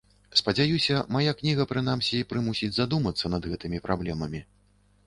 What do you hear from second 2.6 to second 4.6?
задумацца над гэтымі праблемамі.